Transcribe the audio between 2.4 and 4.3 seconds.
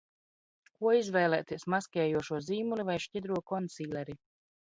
zīmuli vai šķidro konsīleri?